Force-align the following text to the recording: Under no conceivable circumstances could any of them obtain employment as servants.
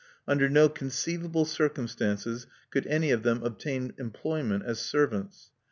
Under 0.27 0.49
no 0.49 0.67
conceivable 0.67 1.45
circumstances 1.45 2.47
could 2.71 2.87
any 2.87 3.11
of 3.11 3.21
them 3.21 3.43
obtain 3.43 3.93
employment 3.99 4.63
as 4.65 4.79
servants. 4.79 5.51